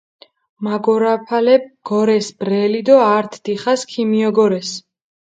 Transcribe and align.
მაგორაფალეფქ 0.67 1.67
გორეს 1.89 2.29
ბრელი 2.39 2.81
დო 2.87 2.97
ართ 3.17 3.31
დიხას 3.43 3.81
ქიმიოგორეს. 3.91 4.69